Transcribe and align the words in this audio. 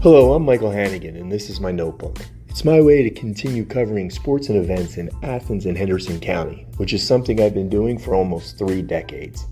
Hello, 0.00 0.32
I'm 0.32 0.44
Michael 0.44 0.70
Hannigan, 0.70 1.16
and 1.16 1.30
this 1.30 1.50
is 1.50 1.58
my 1.58 1.72
notebook. 1.72 2.18
It's 2.46 2.64
my 2.64 2.80
way 2.80 3.02
to 3.02 3.10
continue 3.10 3.64
covering 3.64 4.10
sports 4.10 4.48
and 4.48 4.56
events 4.56 4.96
in 4.96 5.10
Athens 5.24 5.66
and 5.66 5.76
Henderson 5.76 6.20
County, 6.20 6.68
which 6.76 6.92
is 6.92 7.04
something 7.04 7.40
I've 7.40 7.52
been 7.52 7.68
doing 7.68 7.98
for 7.98 8.14
almost 8.14 8.56
three 8.56 8.80
decades. 8.80 9.46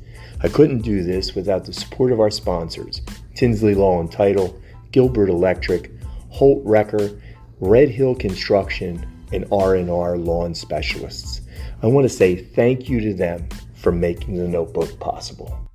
I 0.45 0.49
couldn't 0.49 0.83
do 0.83 1.03
this 1.03 1.35
without 1.35 1.65
the 1.65 1.73
support 1.73 2.13
of 2.13 2.21
our 2.21 2.31
sponsors 2.31 3.03
Tinsley 3.35 3.75
Law 3.75 3.99
and 3.99 4.11
Title, 4.11 4.57
Gilbert 4.93 5.31
Electric, 5.31 5.91
Holt 6.29 6.63
Wrecker, 6.65 7.21
Red 7.59 7.89
Hill 7.89 8.15
Construction, 8.15 9.05
and 9.33 9.47
R&R 9.51 10.17
Lawn 10.17 10.55
Specialists. 10.55 11.41
I 11.83 11.89
want 11.89 12.05
to 12.05 12.17
say 12.17 12.37
thank 12.37 12.89
you 12.89 13.01
to 13.01 13.15
them 13.15 13.49
for 13.75 13.91
making 13.91 14.37
the 14.37 14.47
notebook 14.47 15.01
possible. 15.01 15.66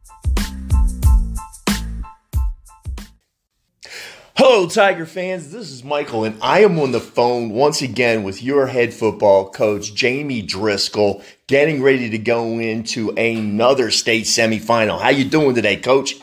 Hello, 4.54 4.68
Tiger 4.68 5.06
fans. 5.06 5.50
This 5.50 5.72
is 5.72 5.82
Michael, 5.82 6.26
and 6.26 6.38
I 6.42 6.60
am 6.60 6.78
on 6.78 6.92
the 6.92 7.00
phone 7.00 7.52
once 7.52 7.82
again 7.82 8.24
with 8.24 8.44
your 8.44 8.68
head 8.68 8.94
football 8.94 9.50
coach, 9.50 9.96
Jamie 9.96 10.46
Driskell, 10.46 11.24
getting 11.48 11.82
ready 11.82 12.10
to 12.10 12.18
go 12.18 12.60
into 12.60 13.12
another 13.12 13.90
state 13.92 14.26
semifinal. 14.26 15.00
How 15.00 15.08
you 15.08 15.24
doing 15.24 15.56
today, 15.56 15.78
Coach? 15.78 16.16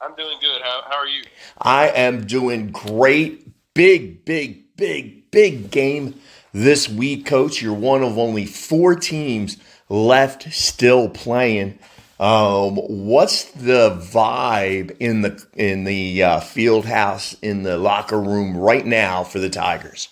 I'm 0.00 0.14
doing 0.14 0.36
good. 0.40 0.62
How, 0.62 0.82
how 0.88 0.98
are 0.98 1.08
you? 1.08 1.24
I 1.58 1.88
am 1.88 2.28
doing 2.28 2.70
great. 2.70 3.44
Big, 3.74 4.24
big, 4.24 4.76
big, 4.76 5.32
big 5.32 5.72
game 5.72 6.14
this 6.52 6.88
week, 6.88 7.26
Coach. 7.26 7.60
You're 7.60 7.74
one 7.74 8.04
of 8.04 8.18
only 8.18 8.46
four 8.46 8.94
teams 8.94 9.56
left 9.88 10.52
still 10.52 11.08
playing. 11.08 11.80
Um, 12.20 12.76
what's 12.76 13.50
the 13.50 13.90
vibe 13.90 14.96
in 15.00 15.22
the 15.22 15.44
in 15.54 15.84
the 15.84 16.22
uh, 16.22 16.40
field 16.40 16.86
house 16.86 17.34
in 17.42 17.64
the 17.64 17.76
locker 17.76 18.20
room 18.20 18.56
right 18.56 18.86
now 18.86 19.24
for 19.24 19.40
the 19.40 19.50
Tigers? 19.50 20.08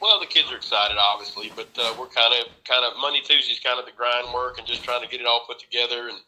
Well, 0.00 0.20
the 0.20 0.26
kids 0.26 0.52
are 0.52 0.56
excited, 0.56 0.96
obviously, 0.98 1.52
but 1.56 1.68
uh, 1.78 1.94
we're 1.98 2.08
kind 2.08 2.34
of 2.34 2.48
kind 2.64 2.84
of 2.84 2.92
Monday 3.00 3.20
Tuesday's 3.20 3.60
kind 3.60 3.78
of 3.78 3.86
the 3.86 3.92
grind 3.92 4.32
work 4.34 4.58
and 4.58 4.66
just 4.66 4.84
trying 4.84 5.02
to 5.02 5.08
get 5.08 5.20
it 5.20 5.26
all 5.26 5.44
put 5.46 5.58
together 5.58 6.08
and 6.08 6.18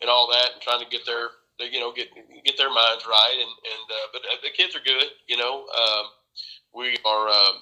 and 0.00 0.10
all 0.10 0.28
that, 0.30 0.52
and 0.52 0.62
trying 0.62 0.82
to 0.82 0.90
get 0.90 1.06
their, 1.06 1.28
their 1.58 1.68
you 1.68 1.80
know 1.80 1.92
get 1.92 2.08
get 2.44 2.56
their 2.56 2.70
minds 2.70 3.04
right. 3.06 3.34
And 3.34 3.50
and 3.50 3.84
uh, 3.90 4.06
but 4.12 4.22
uh, 4.22 4.36
the 4.42 4.50
kids 4.50 4.76
are 4.76 4.84
good, 4.84 5.06
you 5.26 5.36
know. 5.36 5.66
Um, 5.66 6.06
we 6.72 6.96
are 7.04 7.28
um, 7.28 7.56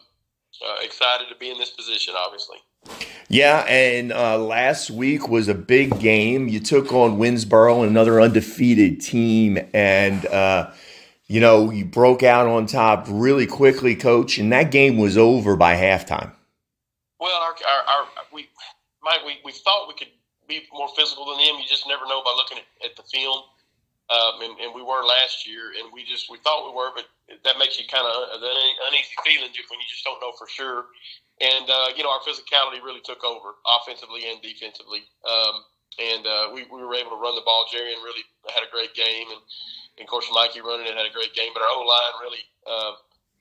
uh, 0.61 0.77
excited 0.83 1.29
to 1.29 1.37
be 1.37 1.51
in 1.51 1.59
this 1.59 1.71
position, 1.71 2.15
obviously. 2.17 2.59
Yeah, 3.29 3.61
and 3.69 4.13
uh, 4.13 4.39
last 4.39 4.91
week 4.91 5.29
was 5.29 5.49
a 5.49 5.55
big 5.55 5.99
game. 5.99 6.49
You 6.49 6.61
took 6.61 6.93
on 6.93 7.19
Winnsboro, 7.19 7.87
another 7.87 8.21
undefeated 8.21 9.01
team, 9.01 9.59
and 9.73 10.27
uh, 10.27 10.71
you 11.27 11.41
know 11.41 11.71
you 11.71 11.85
broke 11.85 12.23
out 12.23 12.47
on 12.47 12.67
top 12.67 13.07
really 13.09 13.47
quickly, 13.47 13.97
coach. 13.97 14.39
And 14.39 14.53
that 14.53 14.71
game 14.71 14.99
was 14.99 15.17
over 15.17 15.57
by 15.57 15.75
halftime. 15.75 16.33
Well, 17.19 17.33
our, 17.41 17.53
our, 17.53 17.83
our 17.89 18.07
we, 18.33 18.49
Mike, 19.03 19.25
we 19.25 19.39
we 19.45 19.53
thought 19.53 19.89
we 19.89 19.95
could 19.95 20.13
be 20.47 20.63
more 20.73 20.89
physical 20.95 21.25
than 21.27 21.39
them. 21.39 21.57
You 21.59 21.65
just 21.67 21.89
never 21.89 22.05
know 22.05 22.23
by 22.23 22.35
looking 22.37 22.59
at, 22.59 22.91
at 22.91 22.97
the 22.97 23.03
film. 23.03 23.43
Um, 24.13 24.45
and, 24.45 24.53
and, 24.61 24.71
we 24.77 24.85
were 24.85 25.01
last 25.01 25.49
year, 25.49 25.73
and 25.81 25.89
we 25.89 26.05
just 26.05 26.29
we 26.29 26.37
thought 26.45 26.69
we 26.69 26.77
were, 26.77 26.93
but 26.93 27.09
that 27.41 27.57
makes 27.57 27.81
you 27.81 27.89
kind 27.89 28.05
of 28.05 28.37
an 28.37 28.45
uneasy 28.93 29.17
feeling 29.25 29.49
when 29.49 29.81
you 29.81 29.89
just 29.89 30.05
don't 30.05 30.21
know 30.21 30.37
for 30.37 30.45
sure. 30.45 30.93
And 31.41 31.65
uh, 31.65 31.97
you 31.97 32.05
know, 32.05 32.13
our 32.13 32.21
physicality 32.21 32.85
really 32.85 33.01
took 33.01 33.25
over 33.25 33.57
offensively 33.65 34.29
and 34.29 34.45
defensively. 34.45 35.09
Um, 35.25 35.65
and 35.97 36.27
uh, 36.27 36.53
we, 36.53 36.69
we 36.69 36.85
were 36.85 36.95
able 36.95 37.17
to 37.17 37.21
run 37.23 37.35
the 37.35 37.47
ball. 37.49 37.65
Jerry 37.73 37.97
and 37.97 38.03
really 38.05 38.29
had 38.53 38.61
a 38.61 38.71
great 38.71 38.93
game, 38.93 39.33
and, 39.33 39.41
and 39.97 40.05
of 40.05 40.11
course 40.11 40.29
Mikey 40.37 40.61
running 40.61 40.85
it 40.85 40.93
had 40.93 41.09
a 41.09 41.15
great 41.15 41.33
game. 41.33 41.57
But 41.57 41.65
our 41.65 41.73
O 41.73 41.87
line 41.87 42.15
really 42.21 42.45
uh, 42.69 42.93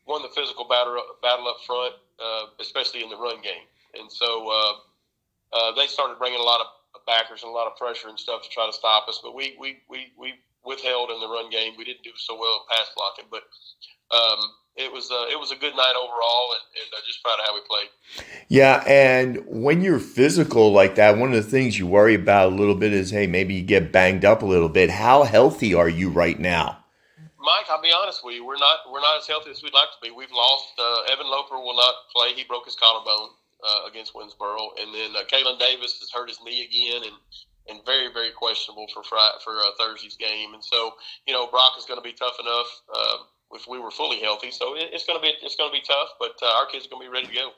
won 0.08 0.22
the 0.22 0.32
physical 0.32 0.64
battle 0.64 0.96
battle 1.22 1.48
up 1.48 1.60
front, 1.66 2.00
uh, 2.24 2.56
especially 2.60 3.04
in 3.04 3.10
the 3.10 3.18
run 3.18 3.42
game. 3.42 3.68
And 4.00 4.12
so 4.12 4.48
uh, 4.48 4.74
uh, 5.54 5.70
they 5.76 5.88
started 5.88 6.18
bringing 6.18 6.40
a 6.40 6.44
lot 6.44 6.62
of 6.62 6.68
backers 7.06 7.44
and 7.44 7.50
a 7.50 7.54
lot 7.54 7.68
of 7.68 7.76
pressure 7.76 8.08
and 8.08 8.20
stuff 8.20 8.44
to 8.44 8.50
try 8.50 8.66
to 8.66 8.74
stop 8.74 9.08
us. 9.08 9.20
But 9.24 9.36
we 9.36 9.56
we 9.60 9.84
we, 9.90 10.14
we 10.18 10.34
withheld 10.66 11.12
in 11.12 11.20
the 11.20 11.28
run 11.28 11.50
game. 11.50 11.74
We 11.78 11.84
didn't 11.84 12.04
do 12.04 12.12
so 12.18 12.38
well 12.38 12.66
pass 12.70 12.90
blocking, 12.96 13.26
but 13.30 13.44
um, 14.16 14.40
it 14.76 14.92
was 14.92 15.12
uh, 15.12 15.26
it 15.30 15.40
was 15.40 15.52
a 15.52 15.56
good 15.56 15.76
night 15.76 15.94
overall, 15.96 16.56
and, 16.56 16.84
and 16.84 16.94
uh, 16.94 17.02
just 17.06 17.24
proud 17.24 17.40
of 17.40 17.46
how 17.46 17.54
we 17.54 17.62
played. 17.70 17.90
Yeah, 18.48 18.84
and 18.88 19.44
when 19.48 19.82
you're 19.82 20.00
physical 20.00 20.72
like 20.72 20.96
that, 20.96 21.18
one 21.18 21.34
of 21.34 21.44
the 21.44 21.50
things 21.50 21.78
you 21.78 21.86
worry 21.86 22.16
about 22.16 22.52
a 22.52 22.56
little 22.56 22.76
bit 22.76 22.94
is, 22.94 23.12
hey, 23.12 23.28
maybe 23.28 23.54
you 23.54 23.64
get 23.64 23.92
banged 23.92 24.26
up 24.26 24.42
a 24.42 24.46
little 24.46 24.70
bit. 24.70 24.90
How 24.90 25.24
healthy 25.24 25.74
are 25.74 25.90
you 25.90 26.10
right 26.10 26.40
now? 26.40 26.84
Mike, 27.40 27.68
I'll 27.70 27.82
be 27.82 27.92
honest 27.92 28.24
with 28.24 28.36
you. 28.36 28.46
We're 28.46 28.58
not 28.58 28.80
we're 28.92 29.02
not 29.02 29.20
as 29.20 29.28
healthy 29.28 29.52
as 29.52 29.62
we'd 29.62 29.74
like 29.74 29.92
to 29.92 30.02
be. 30.02 30.12
We've 30.12 30.32
lost 30.32 30.74
uh, 30.80 31.12
Evan 31.12 31.28
Loper 31.28 31.60
will 31.60 31.76
not 31.76 31.94
play. 32.16 32.34
He 32.34 32.44
broke 32.44 32.66
his 32.66 32.76
collarbone 32.76 33.30
uh, 33.64 33.88
against 33.88 34.14
Winnsboro, 34.14 34.80
and 34.80 34.94
then 34.94 35.12
uh, 35.16 35.26
Kalen 35.26 35.60
Davis 35.60 36.00
has 36.00 36.10
hurt 36.12 36.30
his 36.30 36.40
knee 36.44 36.64
again, 36.64 37.04
and 37.04 37.16
and 37.70 37.80
very 37.86 38.12
very 38.14 38.32
questionable 38.32 38.88
for 38.94 39.04
Friday, 39.04 39.38
for 39.44 39.58
uh, 39.58 39.72
Thursday's 39.80 40.16
game. 40.16 40.54
And 40.54 40.64
so 40.64 40.94
you 41.28 41.34
know 41.34 41.48
Brock 41.48 41.74
is 41.78 41.86
going 41.86 42.00
to 42.00 42.04
be 42.04 42.14
tough 42.14 42.38
enough. 42.40 42.82
Um, 42.96 43.26
if 43.54 43.68
we 43.68 43.80
were 43.80 43.92
fully 43.92 44.20
healthy. 44.20 44.52
So 44.52 44.76
it, 44.76 44.90
it's 44.92 45.06
going 45.06 45.20
to 45.20 45.22
be 45.22 45.34
it's 45.42 45.56
going 45.56 45.72
to 45.72 45.74
be 45.74 45.84
tough, 45.86 46.10
but 46.20 46.38
uh, 46.42 46.58
our 46.58 46.66
kids 46.68 46.86
are 46.86 46.90
going 46.90 47.04
to 47.04 47.10
be 47.10 47.14
ready 47.14 47.28
to 47.28 47.34
go. 47.34 47.52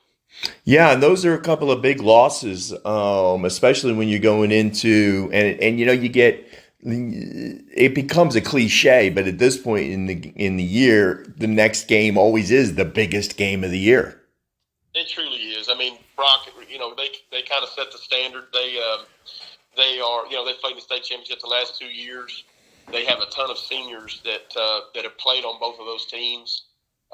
Yeah, 0.63 0.93
and 0.93 1.03
those 1.03 1.23
are 1.23 1.33
a 1.33 1.39
couple 1.39 1.71
of 1.71 1.81
big 1.81 2.01
losses, 2.01 2.73
um, 2.83 3.45
especially 3.45 3.93
when 3.93 4.09
you're 4.09 4.19
going 4.19 4.51
into 4.51 5.29
and 5.31 5.59
and 5.59 5.79
you 5.79 5.85
know 5.85 5.91
you 5.91 6.09
get 6.09 6.45
it 6.87 7.95
becomes 7.95 8.35
a 8.35 8.41
cliche, 8.41 9.09
but 9.09 9.27
at 9.27 9.39
this 9.39 9.57
point 9.57 9.91
in 9.91 10.05
the 10.05 10.33
in 10.35 10.57
the 10.57 10.63
year, 10.63 11.25
the 11.37 11.47
next 11.47 11.87
game 11.87 12.17
always 12.17 12.51
is 12.51 12.75
the 12.75 12.85
biggest 12.85 13.37
game 13.37 13.63
of 13.63 13.71
the 13.71 13.79
year. 13.79 14.21
It 14.93 15.09
truly 15.09 15.37
is. 15.37 15.67
I 15.67 15.75
mean, 15.75 15.97
Brock, 16.15 16.47
you 16.69 16.77
know, 16.77 16.93
they 16.95 17.09
they 17.31 17.41
kind 17.41 17.63
of 17.63 17.69
set 17.69 17.91
the 17.91 17.97
standard. 17.97 18.45
They 18.53 18.77
um, 18.79 19.05
they 19.75 19.99
are, 19.99 20.25
you 20.27 20.33
know, 20.33 20.45
they've 20.45 20.59
played 20.59 20.77
the 20.77 20.81
state 20.81 21.03
championship 21.03 21.39
the 21.41 21.47
last 21.47 21.79
two 21.79 21.87
years. 21.87 22.43
They 22.91 23.05
have 23.05 23.19
a 23.19 23.25
ton 23.27 23.49
of 23.49 23.57
seniors 23.57 24.21
that 24.23 24.55
uh, 24.59 24.81
that 24.93 25.03
have 25.03 25.17
played 25.17 25.43
on 25.43 25.59
both 25.59 25.79
of 25.79 25.85
those 25.85 26.05
teams. 26.05 26.65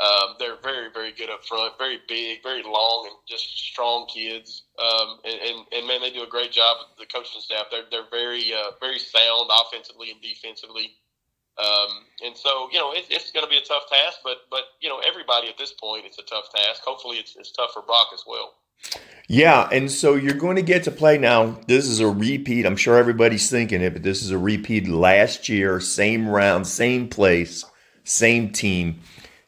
Um, 0.02 0.36
they're 0.40 0.58
very, 0.64 0.90
very 0.92 1.12
good 1.12 1.30
up 1.30 1.46
front, 1.46 1.78
very 1.78 2.00
big, 2.08 2.42
very 2.42 2.64
long, 2.64 3.08
and 3.08 3.16
just 3.28 3.46
strong 3.58 4.08
kids. 4.08 4.64
Um, 4.80 5.20
and, 5.26 5.40
and, 5.40 5.66
and, 5.72 5.88
man, 5.88 6.02
they 6.02 6.10
do 6.10 6.24
a 6.24 6.28
great 6.28 6.52
job. 6.52 6.78
With 6.80 7.08
the 7.08 7.14
coaching 7.14 7.42
staff, 7.42 7.66
they're 7.70 7.84
they're 7.92 8.10
very 8.10 8.54
uh, 8.54 8.72
very 8.80 9.00
sound 9.00 9.50
offensively 9.52 10.12
and 10.12 10.22
defensively. 10.22 10.98
Um, 11.60 12.08
and 12.26 12.36
so, 12.36 12.70
you 12.72 12.80
know, 12.80 12.94
it, 12.94 13.06
it's 13.10 13.32
going 13.32 13.46
to 13.46 13.50
be 13.50 13.58
a 13.58 13.62
tough 13.62 13.84
task, 13.92 14.20
but 14.24 14.48
but 14.50 14.64
you 14.80 14.90
know, 14.90 15.00
everybody 15.06 15.50
at 15.50 15.58
this 15.58 15.74
point, 15.74 16.06
it's 16.06 16.18
a 16.18 16.24
tough 16.24 16.50
task. 16.56 16.82
Hopefully, 16.84 17.18
it's, 17.18 17.36
it's 17.36 17.52
tough 17.52 17.72
for 17.74 17.82
Brock 17.82 18.08
as 18.14 18.24
well. 18.26 18.56
Yeah, 19.28 19.70
and 19.72 19.90
so 19.90 20.16
you're 20.16 20.34
going 20.34 20.58
to 20.58 20.62
get 20.62 20.84
to 20.84 20.92
play 20.92 21.18
now. 21.18 21.58
This 21.66 21.88
is 21.88 22.02
a 22.02 22.08
repeat. 22.08 22.66
I'm 22.66 22.76
sure 22.76 22.98
everybody's 22.98 23.50
thinking 23.50 23.82
it, 23.82 23.94
but 23.94 24.04
this 24.04 24.22
is 24.24 24.32
a 24.32 24.38
repeat 24.38 24.90
last 24.90 25.48
year, 25.48 25.80
same 25.80 26.28
round, 26.28 26.68
same 26.68 27.08
place, 27.08 27.64
same 28.04 28.52
team. 28.52 29.00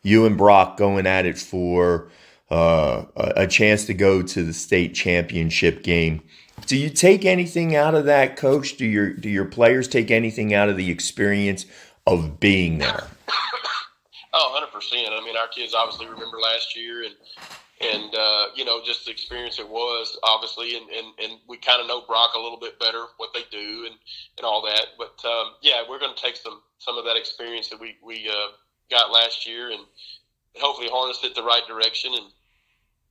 You 0.01 0.25
and 0.25 0.37
Brock 0.37 0.77
going 0.77 1.05
at 1.05 1.25
it 1.25 1.37
for 1.37 2.09
uh, 2.49 3.03
a 3.15 3.45
chance 3.45 3.85
to 3.85 3.93
go 3.93 4.21
to 4.21 4.43
the 4.43 4.53
state 4.53 4.93
championship 4.93 5.83
game. 5.83 6.21
Do 6.65 6.77
you 6.77 6.89
take 6.89 7.25
anything 7.25 7.75
out 7.75 7.93
of 7.93 8.05
that, 8.05 8.37
coach? 8.37 8.77
Do 8.77 8.85
your 8.85 9.11
do 9.11 9.27
your 9.27 9.45
players 9.45 9.87
take 9.87 10.11
anything 10.11 10.53
out 10.53 10.69
of 10.69 10.77
the 10.77 10.91
experience 10.91 11.65
of 12.07 12.39
being 12.39 12.77
there? 12.77 13.07
100%. 14.91 15.07
I 15.11 15.23
mean, 15.23 15.37
our 15.37 15.47
kids 15.47 15.73
obviously 15.73 16.07
remember 16.07 16.39
last 16.39 16.75
year 16.75 17.03
and 17.03 17.15
and 17.81 18.13
uh, 18.15 18.45
you 18.55 18.65
know 18.65 18.81
just 18.83 19.05
the 19.05 19.11
experience 19.11 19.59
it 19.59 19.67
was 19.67 20.17
obviously 20.23 20.77
and, 20.77 20.89
and, 20.89 21.07
and 21.21 21.39
we 21.47 21.57
kind 21.57 21.81
of 21.81 21.87
know 21.87 22.01
brock 22.07 22.31
a 22.35 22.39
little 22.39 22.59
bit 22.59 22.79
better 22.79 23.05
what 23.17 23.31
they 23.33 23.41
do 23.51 23.85
and, 23.85 23.95
and 24.37 24.45
all 24.45 24.61
that. 24.61 24.87
But 24.97 25.19
um, 25.27 25.53
yeah 25.61 25.83
we're 25.87 25.99
going 25.99 26.15
to 26.15 26.21
take 26.21 26.35
some 26.35 26.61
some 26.79 26.97
of 26.97 27.05
that 27.05 27.17
experience 27.17 27.69
that 27.69 27.79
we, 27.79 27.97
we 28.03 28.29
uh, 28.29 28.51
got 28.91 29.11
last 29.11 29.47
year 29.47 29.71
and 29.71 29.81
hopefully 30.57 30.87
harness 30.91 31.19
it 31.23 31.35
the 31.35 31.43
right 31.43 31.63
direction. 31.67 32.13
And 32.13 32.25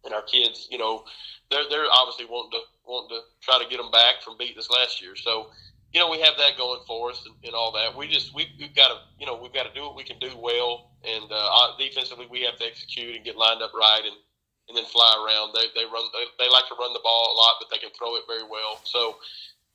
and 0.04 0.14
our 0.14 0.22
kids 0.22 0.68
you 0.70 0.78
know 0.78 1.04
they're 1.50 1.68
they're 1.68 1.90
obviously 1.92 2.26
wanting 2.26 2.58
to 2.58 2.64
wanting 2.86 3.18
to 3.18 3.22
try 3.40 3.62
to 3.62 3.68
get 3.68 3.78
them 3.78 3.90
back 3.90 4.22
from 4.24 4.38
beating 4.38 4.58
us 4.58 4.70
last 4.70 5.02
year. 5.02 5.16
So 5.16 5.48
you 5.92 6.00
know 6.00 6.10
we 6.10 6.20
have 6.20 6.34
that 6.38 6.56
going 6.56 6.80
for 6.86 7.10
us 7.10 7.22
and, 7.26 7.34
and 7.44 7.54
all 7.54 7.72
that 7.72 7.96
we 7.96 8.08
just 8.08 8.34
we, 8.34 8.48
we've 8.58 8.74
got 8.74 8.88
to 8.88 8.96
you 9.18 9.26
know 9.26 9.36
we've 9.40 9.52
got 9.52 9.64
to 9.64 9.74
do 9.74 9.82
what 9.82 9.96
we 9.96 10.04
can 10.04 10.18
do 10.18 10.30
well 10.36 10.90
and 11.04 11.24
uh, 11.30 11.76
defensively 11.78 12.26
we 12.30 12.42
have 12.42 12.56
to 12.58 12.64
execute 12.64 13.14
and 13.16 13.24
get 13.24 13.36
lined 13.36 13.62
up 13.62 13.72
right 13.74 14.02
and 14.04 14.16
and 14.68 14.76
then 14.76 14.84
fly 14.84 15.12
around. 15.20 15.54
They 15.54 15.68
they 15.74 15.84
run 15.84 16.04
they, 16.12 16.44
they 16.44 16.50
like 16.50 16.68
to 16.68 16.76
run 16.78 16.92
the 16.92 17.00
ball 17.02 17.32
a 17.32 17.36
lot, 17.36 17.56
but 17.60 17.68
they 17.70 17.78
can 17.78 17.90
throw 17.96 18.16
it 18.16 18.24
very 18.26 18.44
well. 18.44 18.80
So 18.84 19.16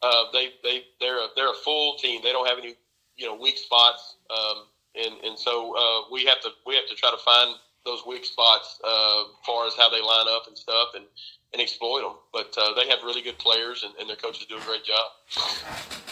uh, 0.02 0.26
they 0.34 0.54
they 0.64 0.86
they're 1.00 1.20
a, 1.20 1.28
they're 1.36 1.52
a 1.52 1.62
full 1.64 1.98
team. 1.98 2.22
They 2.24 2.32
don't 2.32 2.48
have 2.48 2.58
any 2.58 2.76
you 3.16 3.26
know 3.26 3.36
weak 3.36 3.58
spots, 3.58 4.18
um, 4.30 4.66
and 4.96 5.22
and 5.24 5.38
so 5.38 5.76
uh, 5.78 6.10
we 6.12 6.26
have 6.26 6.42
to 6.42 6.50
we 6.66 6.76
have 6.76 6.88
to 6.88 6.96
try 6.96 7.12
to 7.12 7.18
find 7.18 7.56
those 7.88 8.06
weak 8.06 8.26
spots 8.26 8.80
uh, 8.84 9.22
as 9.22 9.46
far 9.46 9.66
as 9.66 9.74
how 9.76 9.90
they 9.90 10.02
line 10.02 10.28
up 10.30 10.48
and 10.48 10.58
stuff, 10.58 10.90
and 10.96 11.06
and 11.54 11.62
exploit 11.62 12.02
them. 12.02 12.14
But 12.34 12.54
uh, 12.58 12.74
they 12.76 12.88
have 12.90 13.04
really 13.04 13.22
good 13.22 13.38
players, 13.38 13.84
and, 13.84 13.94
and 14.00 14.10
their 14.10 14.18
coaches 14.18 14.46
do 14.48 14.58
a 14.58 14.62
great 14.62 14.84
job. 14.84 15.06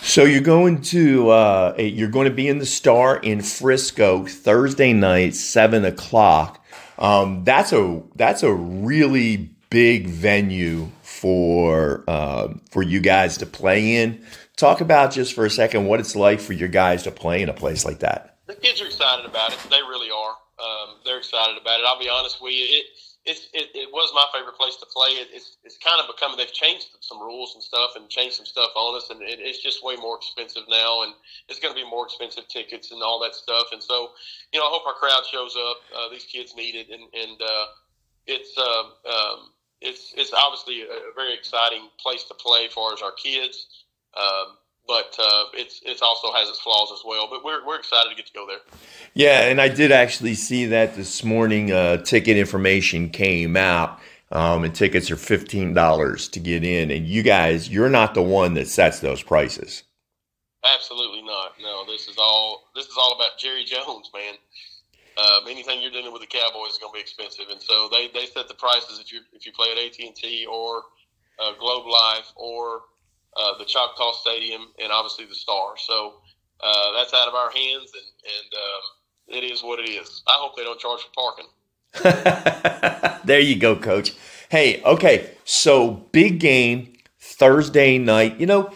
So 0.01 0.23
you're 0.23 0.41
going 0.41 0.81
to 0.83 1.29
uh, 1.29 1.75
you're 1.77 2.09
going 2.09 2.27
to 2.27 2.33
be 2.33 2.47
in 2.47 2.59
the 2.59 2.65
Star 2.65 3.17
in 3.17 3.41
Frisco 3.41 4.25
Thursday 4.25 4.93
night, 4.93 5.35
seven 5.35 5.85
o'clock. 5.85 6.63
Um, 6.97 7.43
that's 7.43 7.73
a 7.73 8.01
that's 8.15 8.43
a 8.43 8.53
really 8.53 9.49
big 9.69 10.07
venue 10.07 10.89
for 11.01 12.03
uh, 12.07 12.53
for 12.71 12.81
you 12.81 13.01
guys 13.01 13.37
to 13.37 13.45
play 13.45 13.97
in. 13.97 14.25
Talk 14.55 14.79
about 14.79 15.11
just 15.11 15.33
for 15.33 15.45
a 15.45 15.49
second 15.49 15.85
what 15.85 15.99
it's 15.99 16.15
like 16.15 16.39
for 16.39 16.53
your 16.53 16.69
guys 16.69 17.03
to 17.03 17.11
play 17.11 17.41
in 17.41 17.49
a 17.49 17.53
place 17.53 17.83
like 17.83 17.99
that. 17.99 18.37
The 18.47 18.55
kids 18.55 18.81
are 18.81 18.85
excited 18.85 19.25
about 19.25 19.51
it. 19.51 19.59
They 19.69 19.81
really 19.81 20.09
are. 20.11 20.14
Um, 20.14 20.14
they're 21.15 21.23
excited 21.23 21.55
about 21.55 21.79
it. 21.79 21.85
I'll 21.87 21.99
be 21.99 22.09
honest 22.09 22.41
with 22.41 22.51
you. 22.51 22.65
It, 22.67 22.85
it's, 23.25 23.47
it, 23.53 23.71
it 23.73 23.89
was 23.91 24.11
my 24.13 24.27
favorite 24.35 24.53
place 24.53 24.75
to 24.75 24.85
play. 24.85 25.15
It, 25.17 25.29
it's, 25.31 25.57
it's 25.63 25.79
kind 25.79 25.97
of 25.97 26.13
becoming, 26.13 26.37
they've 26.37 26.51
changed 26.51 26.87
some 26.99 27.19
rules 27.19 27.55
and 27.55 27.63
stuff 27.63 27.95
and 27.95 28.09
changed 28.09 28.35
some 28.35 28.45
stuff 28.45 28.69
on 28.75 28.95
us, 28.99 29.09
and 29.09 29.21
it, 29.23 29.39
it's 29.39 29.63
just 29.63 29.81
way 29.81 29.95
more 29.95 30.17
expensive 30.17 30.63
now, 30.69 31.03
and 31.03 31.13
it's 31.47 31.57
going 31.57 31.73
to 31.73 31.79
be 31.79 31.87
more 31.87 32.05
expensive 32.05 32.47
tickets 32.49 32.91
and 32.91 33.01
all 33.01 33.17
that 33.23 33.33
stuff. 33.33 33.71
And 33.71 33.81
so, 33.81 34.11
you 34.53 34.59
know, 34.59 34.67
I 34.67 34.69
hope 34.69 34.85
our 34.85 34.93
crowd 34.93 35.23
shows 35.25 35.55
up. 35.55 35.77
Uh, 35.95 36.09
these 36.11 36.25
kids 36.25 36.53
need 36.53 36.75
it, 36.75 36.91
and, 36.91 37.07
and 37.15 37.41
uh, 37.41 37.65
it's, 38.27 38.53
uh, 38.59 38.83
um, 39.09 39.55
it's, 39.81 40.13
it's 40.17 40.33
obviously 40.35 40.83
a 40.83 41.15
very 41.15 41.33
exciting 41.33 41.87
place 41.97 42.25
to 42.25 42.35
play 42.35 42.67
for 42.67 42.93
as 42.93 43.01
our 43.01 43.13
kids. 43.13 43.85
Um, 44.13 44.57
but 44.87 45.15
uh, 45.19 45.43
it's 45.53 45.81
it's 45.85 46.01
also 46.01 46.31
has 46.33 46.49
its 46.49 46.59
flaws 46.59 46.91
as 46.93 47.01
well. 47.05 47.27
But 47.29 47.43
we're 47.43 47.65
we're 47.65 47.77
excited 47.77 48.09
to 48.09 48.15
get 48.15 48.27
to 48.27 48.33
go 48.33 48.47
there. 48.47 48.59
Yeah, 49.13 49.47
and 49.47 49.59
I 49.59 49.69
did 49.69 49.91
actually 49.91 50.35
see 50.35 50.65
that 50.67 50.95
this 50.95 51.23
morning. 51.23 51.71
Uh, 51.71 51.97
ticket 51.97 52.37
information 52.37 53.09
came 53.09 53.57
out, 53.57 53.99
um, 54.31 54.63
and 54.63 54.73
tickets 54.73 55.09
are 55.11 55.17
fifteen 55.17 55.73
dollars 55.73 56.27
to 56.29 56.39
get 56.39 56.63
in. 56.63 56.91
And 56.91 57.07
you 57.07 57.23
guys, 57.23 57.69
you're 57.69 57.89
not 57.89 58.13
the 58.13 58.23
one 58.23 58.53
that 58.55 58.67
sets 58.67 58.99
those 58.99 59.23
prices. 59.23 59.83
Absolutely 60.63 61.21
not. 61.21 61.53
No, 61.61 61.85
this 61.85 62.07
is 62.07 62.17
all 62.17 62.63
this 62.75 62.85
is 62.85 62.97
all 62.97 63.13
about 63.13 63.37
Jerry 63.37 63.63
Jones, 63.65 64.09
man. 64.13 64.35
Um, 65.17 65.47
anything 65.47 65.81
you're 65.81 65.91
dealing 65.91 66.11
with 66.11 66.21
the 66.21 66.27
Cowboys 66.27 66.71
is 66.71 66.77
going 66.77 66.91
to 66.91 66.97
be 66.97 66.99
expensive, 66.99 67.45
and 67.49 67.61
so 67.61 67.87
they, 67.89 68.09
they 68.13 68.25
set 68.25 68.49
the 68.49 68.53
prices 68.53 68.99
if 68.99 69.13
you 69.13 69.21
if 69.31 69.45
you 69.45 69.53
play 69.53 69.71
at 69.71 69.77
AT 69.77 69.97
and 70.05 70.15
T 70.15 70.45
or 70.45 70.83
uh, 71.39 71.53
Globe 71.57 71.85
Life 71.87 72.33
or 72.35 72.81
uh, 73.35 73.57
the 73.57 73.65
Choctaw 73.65 74.13
Stadium, 74.13 74.67
and 74.81 74.91
obviously 74.91 75.25
the 75.25 75.35
Star. 75.35 75.73
So 75.77 76.15
uh, 76.61 76.91
that's 76.93 77.13
out 77.13 77.27
of 77.27 77.33
our 77.33 77.51
hands, 77.51 77.91
and, 77.93 78.09
and 78.23 78.53
um, 78.53 79.39
it 79.39 79.43
is 79.43 79.63
what 79.63 79.79
it 79.79 79.89
is. 79.89 80.23
I 80.27 80.37
hope 80.39 80.55
they 80.55 80.63
don't 80.63 80.79
charge 80.79 81.01
for 81.01 81.11
parking. 81.13 81.47
there 83.25 83.39
you 83.39 83.57
go, 83.57 83.75
Coach. 83.75 84.13
Hey, 84.49 84.81
okay, 84.83 85.31
so 85.43 85.91
big 85.91 86.39
game 86.39 86.93
Thursday 87.19 87.97
night. 87.97 88.39
You 88.39 88.45
know, 88.45 88.71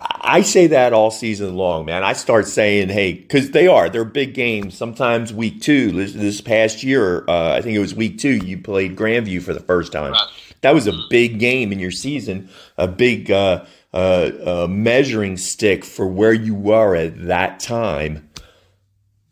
I 0.00 0.42
say 0.42 0.68
that 0.68 0.92
all 0.92 1.10
season 1.10 1.56
long, 1.56 1.86
man. 1.86 2.02
I 2.02 2.14
start 2.14 2.46
saying, 2.46 2.88
hey, 2.88 3.12
because 3.12 3.50
they 3.50 3.66
are, 3.66 3.88
they're 3.88 4.04
big 4.04 4.34
games. 4.34 4.76
Sometimes 4.76 5.32
week 5.32 5.60
two, 5.60 5.92
this, 5.92 6.12
this 6.12 6.40
past 6.40 6.82
year, 6.82 7.24
uh, 7.28 7.52
I 7.52 7.60
think 7.62 7.74
it 7.74 7.80
was 7.80 7.94
week 7.94 8.18
two, 8.18 8.34
you 8.34 8.58
played 8.58 8.96
Grandview 8.96 9.42
for 9.42 9.52
the 9.52 9.60
first 9.60 9.92
time. 9.92 10.12
Right. 10.12 10.28
That 10.64 10.72
was 10.72 10.86
a 10.86 10.94
big 11.10 11.38
game 11.38 11.72
in 11.72 11.78
your 11.78 11.90
season, 11.90 12.48
a 12.78 12.88
big 12.88 13.30
uh, 13.30 13.66
uh, 13.92 14.66
measuring 14.66 15.36
stick 15.36 15.84
for 15.84 16.06
where 16.06 16.32
you 16.32 16.54
were 16.54 16.96
at 16.96 17.26
that 17.26 17.60
time. 17.60 18.30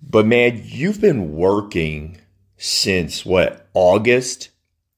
But 0.02 0.26
man, 0.26 0.60
you've 0.62 1.00
been 1.00 1.32
working 1.32 2.18
since 2.58 3.24
what 3.24 3.66
August 3.72 4.50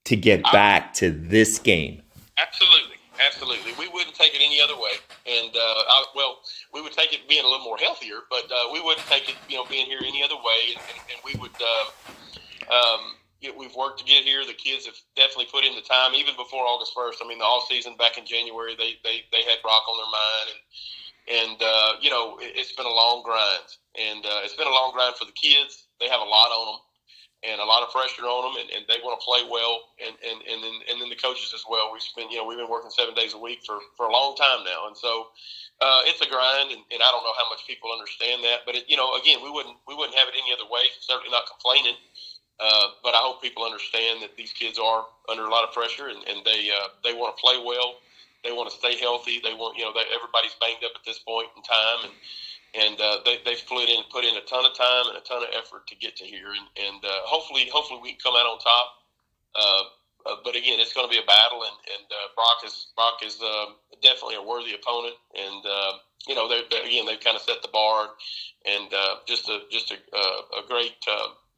to 0.07 0.17
get 0.17 0.43
back 0.51 0.93
to 0.95 1.13
this 1.13 1.61
game. 1.61 2.03
Absolutely, 2.37 2.97
absolutely. 3.25 3.73
We 3.79 3.89
wouldn't 3.91 4.17
take 4.17 4.35
it 4.35 4.43
any 4.45 4.61
other 4.61 4.75
way, 4.75 4.95
and 5.29 5.55
uh, 5.55 5.59
I, 5.61 6.05
well, 6.17 6.41
we 6.73 6.83
would 6.83 6.95
take 6.95 7.13
it 7.13 7.29
being 7.29 7.45
a 7.45 7.49
little 7.49 7.65
more 7.65 7.79
healthier, 7.79 8.23
but 8.29 8.51
uh, 8.51 8.73
we 8.73 8.81
wouldn't 8.81 9.07
take 9.07 9.29
it, 9.29 9.37
you 9.49 9.55
know, 9.55 9.67
being 9.67 9.87
here 9.87 10.01
any 10.05 10.25
other 10.25 10.35
way, 10.35 10.75
and, 10.75 10.83
and, 10.91 10.99
and 11.13 11.21
we 11.25 11.41
would. 11.41 11.55
Uh, 11.63 12.75
um, 13.49 13.59
we've 13.59 13.75
worked 13.75 13.99
to 14.01 14.05
get 14.05 14.25
here. 14.25 14.45
The 14.47 14.55
kids 14.55 14.87
have 14.87 14.97
definitely 15.17 15.49
put 15.53 15.65
in 15.65 15.75
the 15.75 15.85
time, 15.85 16.15
even 16.15 16.37
before 16.37 16.65
August 16.65 16.93
first. 16.95 17.21
I 17.23 17.29
mean, 17.29 17.39
the 17.39 17.45
off 17.45 17.69
season 17.69 17.97
back 17.97 18.19
in 18.19 18.27
January, 18.27 18.75
they 18.77 18.97
they, 19.05 19.25
they 19.33 19.43
had 19.45 19.63
Brock 19.63 19.85
on 19.89 19.97
their 19.99 20.13
mind, 20.13 20.47
and 20.53 20.61
and 21.25 21.59
uh, 21.63 21.93
you 22.01 22.11
know 22.11 22.39
it, 22.41 22.57
has 22.57 22.73
been 22.73 22.87
a 22.87 22.93
long 22.93 23.23
grind, 23.25 23.69
and 23.97 24.25
uh, 24.25 24.45
it's 24.45 24.57
been 24.57 24.69
a 24.69 24.77
long 24.77 24.93
grind 24.93 25.17
for 25.17 25.25
the 25.25 25.37
kids. 25.37 25.89
They 26.01 26.09
have 26.09 26.21
a 26.21 26.29
lot 26.29 26.53
on 26.53 26.65
them, 26.75 26.81
and 27.49 27.61
a 27.61 27.65
lot 27.65 27.83
of 27.83 27.93
pressure 27.93 28.29
on 28.29 28.53
them, 28.53 28.57
and, 28.61 28.69
and 28.77 28.83
they 28.89 29.01
want 29.01 29.17
to 29.17 29.25
play 29.25 29.45
well, 29.49 29.93
and 30.01 30.15
and 30.21 30.39
and 30.45 30.59
then 30.63 30.77
and 30.89 30.97
then 31.01 31.09
the 31.09 31.21
coaches 31.21 31.53
as 31.55 31.65
well. 31.69 31.93
We've 31.93 32.05
been 32.17 32.31
you 32.31 32.39
know 32.39 32.47
we've 32.47 32.61
been 32.61 32.71
working 32.71 32.93
seven 32.93 33.15
days 33.15 33.33
a 33.33 33.41
week 33.41 33.65
for 33.65 33.81
for 33.97 34.07
a 34.07 34.13
long 34.13 34.37
time 34.37 34.65
now, 34.65 34.89
and 34.89 34.97
so. 34.97 35.29
Uh, 35.83 36.07
it's 36.07 36.23
a 36.23 36.31
grind, 36.31 36.71
and, 36.71 36.87
and 36.95 37.03
I 37.03 37.11
don't 37.11 37.27
know 37.27 37.35
how 37.35 37.51
much 37.51 37.67
people 37.67 37.91
understand 37.91 38.47
that, 38.47 38.63
but 38.63 38.79
it, 38.79 38.87
you 38.87 38.95
know, 38.95 39.19
again, 39.19 39.43
we 39.43 39.51
wouldn't 39.51 39.75
we 39.91 39.99
wouldn't 39.99 40.15
have 40.15 40.31
it 40.31 40.39
any 40.39 40.55
other 40.55 40.71
way. 40.71 40.87
Certainly 41.03 41.35
not 41.35 41.51
complaining, 41.51 41.99
uh, 42.61 42.95
but 43.03 43.15
I 43.15 43.19
hope 43.19 43.43
people 43.43 43.65
understand 43.65 44.23
that 44.23 44.37
these 44.37 44.53
kids 44.53 44.79
are 44.79 45.07
under 45.29 45.45
a 45.45 45.51
lot 45.51 45.65
of 45.67 45.75
pressure, 45.75 46.07
and, 46.07 46.23
and 46.29 46.45
they 46.47 46.71
uh, 46.71 46.89
they 47.03 47.13
want 47.13 47.37
to 47.37 47.41
play 47.41 47.59
well. 47.59 47.99
They 48.45 48.53
want 48.53 48.71
to 48.71 48.77
stay 48.77 48.97
healthy. 48.97 49.41
They 49.43 49.55
want 49.55 49.77
you 49.77 49.85
know 49.85 49.93
they, 49.93 50.07
everybody's 50.15 50.55
banged 50.61 50.85
up 50.85 50.95
at 50.95 51.03
this 51.05 51.19
point 51.19 51.49
in 51.57 51.63
time, 51.67 52.07
and 52.07 52.15
and 52.75 53.01
uh, 53.01 53.27
they 53.27 53.43
they've 53.45 53.63
put 53.67 53.91
in 53.91 54.07
put 54.11 54.25
in 54.25 54.37
a 54.39 54.45
ton 54.47 54.63
of 54.63 54.75
time 54.79 55.11
and 55.11 55.19
a 55.19 55.25
ton 55.27 55.43
of 55.43 55.51
effort 55.51 55.87
to 55.91 55.97
get 55.97 56.15
to 56.23 56.25
here, 56.25 56.55
and 56.55 56.67
and 56.79 57.03
uh, 57.03 57.27
hopefully 57.27 57.67
hopefully 57.75 57.99
we 58.03 58.15
can 58.15 58.23
come 58.23 58.35
out 58.35 58.47
on 58.47 58.59
top. 58.59 58.87
Uh, 59.55 59.83
uh, 60.27 60.37
but 60.43 60.57
again, 60.57 60.81
it's 60.81 60.95
going 60.95 61.07
to 61.07 61.13
be 61.13 61.19
a 61.19 61.27
battle, 61.27 61.63
and 61.67 61.77
and 61.91 62.07
Brock 62.39 62.63
is 62.65 62.95
Brock 62.95 63.19
is 63.27 63.43
uh, 63.43 63.75
definitely 64.03 64.39
a 64.39 64.43
worthy 64.43 64.79
opponent, 64.79 65.15
and 65.35 65.63
you 66.27 66.35
know, 66.35 66.49
they're, 66.49 66.65
again 66.65 67.05
they've 67.05 67.21
kind 67.21 67.37
of 67.37 67.43
set 67.43 67.61
the 67.63 67.69
bar, 67.75 68.15
and 68.65 68.91
just 69.27 69.49
a 69.51 69.67
just 69.71 69.91
a, 69.91 69.99
a 70.59 70.63
great 70.67 70.97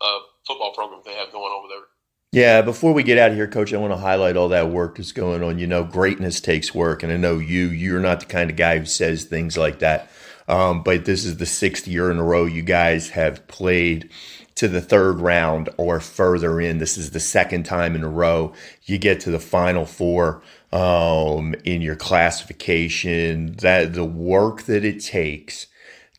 uh, 0.00 0.18
football 0.46 0.72
program 0.74 1.00
they 1.04 1.14
have 1.14 1.32
going 1.32 1.52
over 1.52 1.68
there. 1.68 1.84
Yeah, 2.32 2.60
before 2.60 2.92
we 2.92 3.02
get 3.02 3.18
out 3.18 3.30
of 3.30 3.36
here, 3.36 3.46
Coach, 3.46 3.72
I 3.72 3.78
want 3.78 3.92
to 3.92 3.98
highlight 3.98 4.36
all 4.36 4.48
that 4.48 4.70
work 4.70 4.96
that's 4.96 5.12
going 5.12 5.42
on. 5.42 5.58
You 5.58 5.66
know, 5.66 5.84
greatness 5.84 6.40
takes 6.40 6.74
work, 6.74 7.02
and 7.02 7.12
I 7.12 7.16
know 7.16 7.38
you, 7.38 7.68
you're 7.68 8.00
not 8.00 8.20
the 8.20 8.26
kind 8.26 8.50
of 8.50 8.56
guy 8.56 8.78
who 8.78 8.84
says 8.84 9.24
things 9.24 9.56
like 9.56 9.78
that. 9.78 10.10
Um, 10.48 10.82
but 10.82 11.04
this 11.04 11.24
is 11.24 11.38
the 11.38 11.46
sixth 11.46 11.88
year 11.88 12.10
in 12.10 12.18
a 12.18 12.22
row 12.22 12.44
you 12.44 12.62
guys 12.62 13.10
have 13.10 13.46
played 13.48 14.10
to 14.56 14.68
the 14.68 14.80
third 14.80 15.20
round 15.20 15.68
or 15.76 16.00
further 16.00 16.60
in. 16.60 16.78
This 16.78 16.96
is 16.96 17.10
the 17.10 17.20
second 17.20 17.64
time 17.64 17.94
in 17.94 18.02
a 18.02 18.08
row 18.08 18.52
you 18.84 18.98
get 18.98 19.20
to 19.20 19.30
the 19.30 19.38
final 19.38 19.84
four 19.84 20.42
um, 20.72 21.54
in 21.64 21.82
your 21.82 21.96
classification. 21.96 23.54
That 23.56 23.94
the 23.94 24.04
work 24.04 24.62
that 24.62 24.84
it 24.84 25.02
takes 25.02 25.66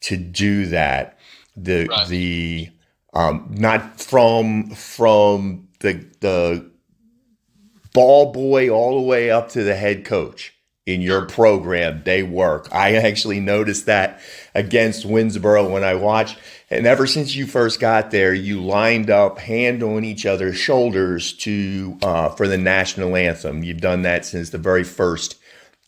to 0.02 0.18
do 0.18 0.66
that, 0.68 1.18
the 1.56 1.88
right. 1.88 2.08
the 2.08 2.70
um, 3.18 3.48
not 3.50 4.00
from 4.00 4.70
from 4.70 5.68
the 5.80 6.06
the 6.20 6.72
ball 7.92 8.32
boy 8.32 8.70
all 8.70 9.02
the 9.02 9.08
way 9.08 9.32
up 9.32 9.50
to 9.50 9.64
the 9.64 9.76
head 9.76 10.06
coach 10.06 10.54
in 10.86 11.02
your 11.02 11.26
program. 11.26 12.04
They 12.06 12.22
work. 12.22 12.70
I 12.72 12.96
actually 12.96 13.40
noticed 13.40 13.88
that 13.88 14.22
against 14.54 15.08
Winnsboro 15.08 15.70
when 15.72 15.84
I 15.84 15.96
watched. 15.96 16.38
And 16.70 16.86
ever 16.86 17.08
since 17.08 17.36
you 17.36 17.48
first 17.48 17.80
got 17.80 18.12
there, 18.12 18.36
you 18.36 18.62
lined 18.62 19.10
up 19.10 19.40
hand 19.40 19.82
on 19.82 20.04
each 20.04 20.28
other's 20.28 20.58
shoulders 20.58 21.34
to 21.38 21.98
uh, 22.04 22.30
for 22.30 22.48
the 22.48 22.58
national 22.58 23.16
anthem. 23.16 23.64
You've 23.64 23.82
done 23.82 24.04
that 24.04 24.26
since 24.26 24.52
the 24.52 24.60
very 24.60 24.84
first 24.84 25.38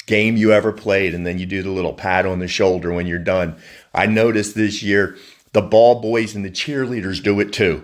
game 0.08 0.36
you 0.36 0.52
ever 0.52 0.72
played, 0.72 1.14
and 1.14 1.28
then 1.28 1.38
you 1.38 1.46
do 1.46 1.62
the 1.62 1.70
little 1.70 1.94
pat 1.94 2.26
on 2.26 2.40
the 2.40 2.48
shoulder 2.48 2.92
when 2.92 3.06
you're 3.06 3.20
done. 3.20 3.56
I 3.94 4.08
noticed 4.08 4.56
this 4.56 4.82
year 4.82 5.16
the 5.54 5.62
ball 5.62 6.02
boys 6.02 6.36
and 6.36 6.46
the 6.46 6.52
cheerleaders 6.52 7.22
do 7.24 7.40
it 7.40 7.52
too. 7.54 7.84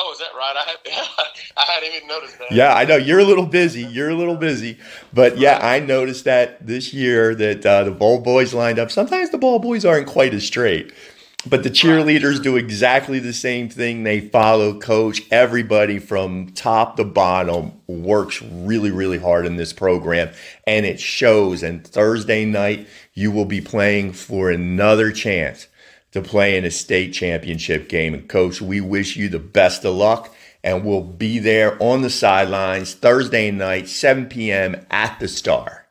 Oh, 0.00 0.12
is 0.12 0.18
that 0.18 0.28
right? 0.34 0.54
I 0.56 0.70
had 0.70 0.76
I 1.56 1.64
hadn't 1.72 1.94
even 1.96 2.08
noticed 2.08 2.38
that. 2.38 2.52
Yeah, 2.52 2.72
I 2.72 2.84
know 2.84 2.96
you're 2.96 3.18
a 3.18 3.24
little 3.24 3.46
busy. 3.46 3.82
You're 3.82 4.10
a 4.10 4.14
little 4.14 4.36
busy, 4.36 4.78
but 5.12 5.38
yeah, 5.38 5.58
I 5.60 5.80
noticed 5.80 6.24
that 6.24 6.64
this 6.64 6.94
year 6.94 7.34
that 7.34 7.66
uh, 7.66 7.84
the 7.84 7.90
ball 7.90 8.20
boys 8.20 8.54
lined 8.54 8.78
up. 8.78 8.92
Sometimes 8.92 9.30
the 9.30 9.38
ball 9.38 9.58
boys 9.58 9.84
aren't 9.84 10.06
quite 10.06 10.32
as 10.34 10.44
straight, 10.44 10.92
but 11.48 11.64
the 11.64 11.70
cheerleaders 11.70 12.40
do 12.40 12.56
exactly 12.56 13.18
the 13.18 13.32
same 13.32 13.68
thing. 13.68 14.04
They 14.04 14.20
follow 14.20 14.78
coach. 14.78 15.22
Everybody 15.32 15.98
from 15.98 16.52
top 16.52 16.96
to 16.96 17.04
bottom 17.04 17.72
works 17.88 18.40
really, 18.40 18.92
really 18.92 19.18
hard 19.18 19.46
in 19.46 19.56
this 19.56 19.72
program, 19.72 20.30
and 20.64 20.86
it 20.86 21.00
shows. 21.00 21.64
And 21.64 21.84
Thursday 21.84 22.44
night, 22.44 22.86
you 23.14 23.32
will 23.32 23.46
be 23.46 23.60
playing 23.60 24.12
for 24.12 24.48
another 24.48 25.10
chance 25.10 25.66
to 26.12 26.22
play 26.22 26.56
in 26.56 26.64
a 26.64 26.70
state 26.70 27.12
championship 27.12 27.88
game. 27.88 28.14
And 28.14 28.28
coach, 28.28 28.60
we 28.60 28.80
wish 28.80 29.16
you 29.16 29.28
the 29.28 29.38
best 29.38 29.84
of 29.84 29.94
luck. 29.94 30.34
And 30.64 30.84
we'll 30.84 31.02
be 31.02 31.38
there 31.38 31.80
on 31.80 32.02
the 32.02 32.10
sidelines 32.10 32.94
Thursday 32.94 33.50
night, 33.50 33.88
7 33.88 34.26
p.m. 34.26 34.86
at 34.90 35.20
the 35.20 35.28
Star. 35.28 35.86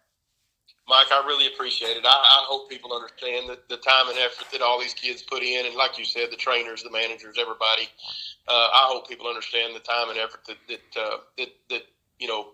Mike, 0.90 1.08
I 1.12 1.26
really 1.26 1.48
appreciate 1.54 1.98
it. 1.98 2.06
I, 2.06 2.10
I 2.10 2.46
hope 2.48 2.70
people 2.70 2.94
understand 2.94 3.50
the, 3.50 3.60
the 3.70 3.78
time 3.78 4.10
and 4.10 4.18
effort 4.20 4.48
that 4.52 4.62
all 4.62 4.80
these 4.80 4.94
kids 4.94 5.22
put 5.22 5.44
in. 5.44 5.66
And 5.66 5.76
like 5.76 5.98
you 5.98 6.06
said, 6.06 6.32
the 6.32 6.38
trainers, 6.38 6.84
the 6.84 6.92
managers, 6.92 7.36
everybody. 7.40 7.90
Uh, 8.48 8.70
I 8.72 8.88
hope 8.88 9.08
people 9.08 9.28
understand 9.28 9.76
the 9.76 9.80
time 9.80 10.10
and 10.10 10.18
effort 10.18 10.42
that 10.48 10.58
that, 10.70 11.02
uh, 11.02 11.18
that, 11.38 11.50
that 11.70 11.82
you 12.20 12.28
know 12.28 12.48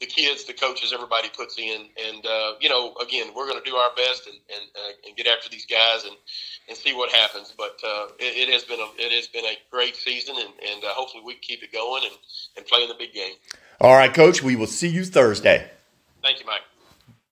the 0.00 0.06
kids, 0.06 0.44
the 0.44 0.52
coaches, 0.52 0.92
everybody 0.92 1.28
puts 1.28 1.58
in. 1.58 1.86
And 2.06 2.24
uh, 2.24 2.52
you 2.60 2.68
know, 2.68 2.94
again, 3.02 3.28
we're 3.34 3.48
going 3.48 3.62
to 3.62 3.68
do 3.68 3.76
our 3.76 3.90
best 3.96 4.26
and 4.26 4.36
and, 4.36 4.70
uh, 4.76 4.92
and 5.06 5.16
get 5.16 5.26
after 5.26 5.48
these 5.48 5.66
guys 5.66 6.04
and 6.04 6.16
and 6.68 6.76
see 6.76 6.94
what 6.94 7.10
happens. 7.12 7.52
But 7.56 7.78
uh, 7.84 8.08
it, 8.18 8.48
it, 8.48 8.52
has 8.52 8.64
been 8.64 8.80
a 8.80 8.88
it 8.96 9.12
has 9.12 9.26
been 9.26 9.44
a 9.44 9.56
great 9.70 9.96
season, 9.96 10.36
and 10.36 10.52
and 10.70 10.84
uh, 10.84 10.88
hopefully 10.88 11.22
we 11.24 11.34
can 11.34 11.42
keep 11.42 11.62
it 11.62 11.72
going 11.72 12.04
and 12.04 12.14
and 12.56 12.66
play 12.66 12.82
in 12.82 12.88
the 12.88 12.96
big 12.98 13.12
game. 13.12 13.34
All 13.80 13.94
right, 13.94 14.12
Coach. 14.12 14.42
We 14.42 14.56
will 14.56 14.66
see 14.66 14.88
you 14.88 15.04
Thursday. 15.04 15.70
Thank 16.22 16.40
you, 16.40 16.46
Mike. 16.46 16.62